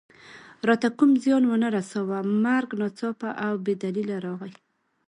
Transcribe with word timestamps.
راته 0.67 0.87
کوم 0.97 1.11
زیان 1.23 1.43
و 1.45 1.53
نه 1.63 1.67
رساوه، 1.75 2.19
مرګ 2.43 2.69
ناڅاپه 2.79 3.29
او 3.45 3.53
بې 3.63 3.73
دلیله 3.83 4.17
راغی. 4.25 4.53